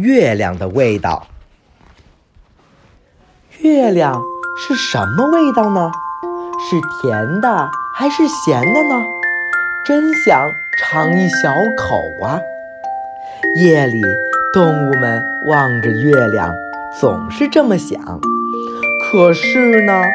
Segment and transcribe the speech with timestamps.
[0.00, 1.26] 月亮的味道。
[3.60, 4.22] 月亮
[4.56, 5.90] 是什么味道呢？
[6.58, 9.04] 是甜的还是咸的呢？
[9.84, 12.40] 真想尝一小口啊！
[13.54, 14.04] 夜里，
[14.52, 16.54] 动物们望着月亮，
[17.00, 18.20] 总是这么想。
[19.00, 20.10] 可是呢，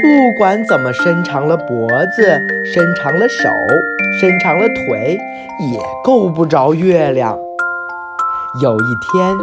[0.00, 3.52] 不管怎么伸长了脖子，伸长了手，
[4.20, 5.18] 伸长了腿，
[5.58, 7.38] 也够不着月亮。
[8.62, 9.36] 有一天，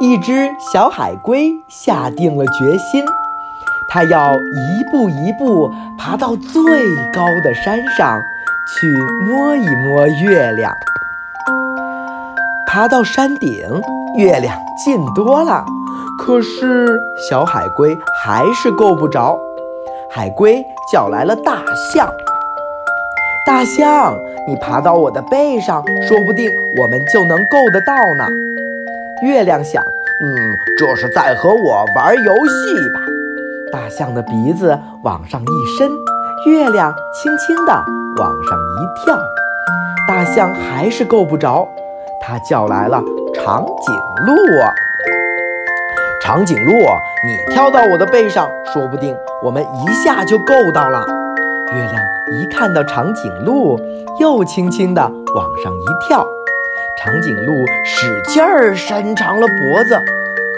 [0.00, 3.04] 一只小海龟下定了决心，
[3.88, 5.68] 它要一步一步
[5.98, 6.62] 爬到最
[7.12, 8.20] 高的山上
[8.68, 8.86] 去
[9.26, 10.72] 摸一摸月亮。
[12.68, 13.50] 爬到山顶，
[14.16, 15.64] 月亮近多了，
[16.20, 16.86] 可是
[17.28, 19.36] 小海龟还是够不着。
[20.08, 22.08] 海龟叫来了大象
[23.44, 28.28] ：“大象，你爬到我的背上，说不定我们就能够得到呢。”
[29.22, 29.84] 月亮想
[30.22, 33.00] ：“嗯，这是在和我玩游戏吧？”
[33.72, 35.90] 大象的鼻子往上一伸，
[36.46, 37.84] 月亮轻轻地
[38.16, 39.18] 往上一跳，
[40.06, 41.66] 大象还是够不着。
[42.20, 43.02] 它叫来了
[43.34, 44.36] 长颈鹿
[46.22, 46.72] ：“长颈鹿，
[47.24, 51.04] 你跳到我的背上，说不定我们一下就够到了。”
[51.74, 53.80] 月亮一看到长颈鹿，
[54.20, 55.02] 又轻轻地
[55.34, 56.26] 往上一跳。
[56.98, 59.94] 长颈鹿使劲儿伸长了脖子，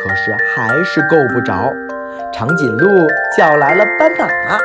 [0.02, 1.72] 可是还是够不着。
[2.32, 3.06] 长颈鹿
[3.36, 4.58] 叫来了斑马：“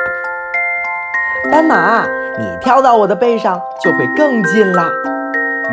[1.51, 4.89] 斑马，你跳到我的背上就会更近啦。”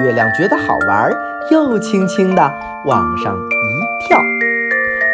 [0.05, 1.11] 月亮觉得好玩，
[1.51, 2.43] 又轻轻地
[2.85, 4.21] 往上一跳。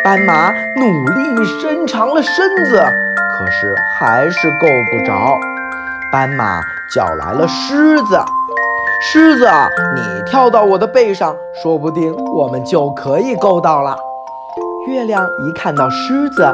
[0.02, 5.38] 斑马努力伸长了身子，可是还是够不着。
[6.12, 6.60] 斑马
[6.94, 8.20] 叫来了狮子。
[9.00, 9.48] 狮子，
[9.94, 13.96] 你跳到我的背上，说不定我们就可以够到了。
[14.86, 16.46] 月亮一看到狮子，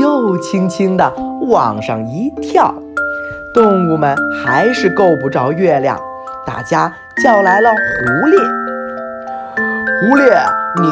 [0.00, 2.74] 又轻轻地往上一跳。
[3.52, 6.00] 动物们还是够不着月亮，
[6.46, 6.90] 大家
[7.22, 8.38] 叫来了狐狸。
[10.00, 10.24] 狐狸，
[10.80, 10.88] 你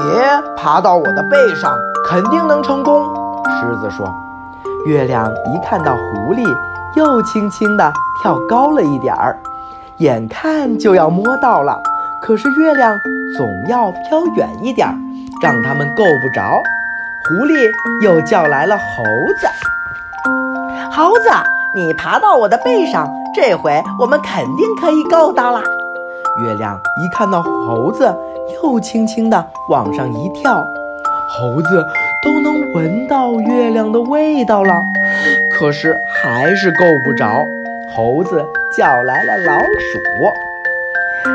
[0.58, 1.74] 爬到我的背上，
[2.06, 3.02] 肯定能成功。
[3.46, 4.06] 狮子说。
[4.86, 6.42] 月亮一看到狐狸，
[6.96, 7.92] 又轻轻地
[8.22, 9.38] 跳高了一点儿。
[9.98, 11.78] 眼看就要摸到了，
[12.22, 12.98] 可是月亮
[13.36, 14.94] 总要飘远一点儿，
[15.42, 16.62] 让他们够不着。
[17.28, 17.70] 狐狸
[18.02, 18.82] 又叫来了猴
[19.40, 19.46] 子
[20.90, 21.28] ：“猴子，
[21.76, 25.62] 你爬到我的背上，这回我们肯定可以够到了。”
[26.42, 28.16] 月亮一看到猴子，
[28.62, 30.64] 又轻轻地往上一跳，
[31.28, 31.84] 猴子
[32.22, 34.82] 都能闻到月亮的味道了，
[35.50, 37.46] 可是还是够不着。
[37.96, 38.44] 猴子
[38.76, 39.98] 叫来了老鼠，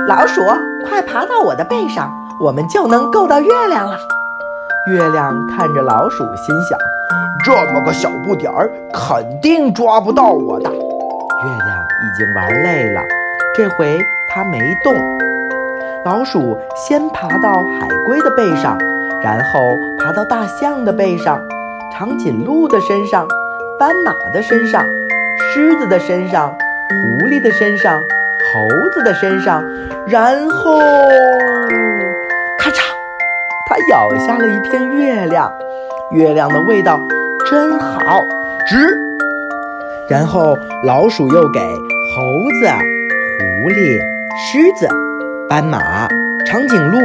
[0.07, 0.41] 老鼠，
[0.87, 3.97] 快爬到我的背上，我们就能够到月亮了。
[4.91, 6.77] 月亮看着老鼠，心想：
[7.43, 10.69] 这么个小不点儿，肯定抓不到我的。
[10.69, 10.77] 月
[11.65, 13.01] 亮已经玩累了，
[13.55, 14.93] 这回它没动。
[16.05, 18.77] 老鼠先爬到海龟的背上，
[19.23, 21.41] 然后爬到大象的背上，
[21.93, 23.27] 长颈鹿的身上，
[23.79, 24.85] 斑马的身上。
[25.53, 26.53] 狮子的身上，
[26.89, 28.01] 狐狸的身上，
[28.53, 29.63] 猴子的身上，
[30.07, 30.79] 然后，
[32.57, 32.81] 咔嚓，
[33.65, 35.51] 它咬下了一片月亮。
[36.11, 36.99] 月亮的味道
[37.49, 38.21] 真好，
[38.67, 38.95] 值。
[40.07, 41.59] 然后老鼠又给
[42.15, 42.21] 猴
[42.61, 43.99] 子、狐狸、
[44.37, 44.87] 狮子、
[45.49, 46.07] 斑马、
[46.45, 46.99] 长颈鹿、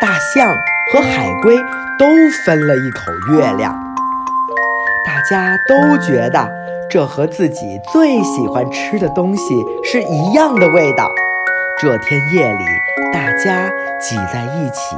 [0.00, 0.54] 大象
[0.92, 1.56] 和海龟
[1.98, 2.06] 都
[2.44, 3.74] 分了一口月亮。
[5.06, 6.62] 大家都觉得。
[6.90, 9.42] 这和自己最喜欢吃的东西
[9.82, 11.10] 是一样的味道。
[11.80, 12.64] 这天夜里，
[13.10, 14.94] 大家挤在一起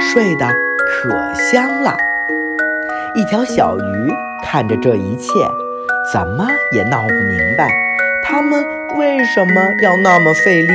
[0.00, 1.94] 睡得可香了。
[3.14, 4.10] 一条小鱼
[4.42, 5.28] 看着这一切，
[6.10, 7.70] 怎么也闹不明白，
[8.22, 8.64] 它们
[8.96, 10.72] 为什么要那么费力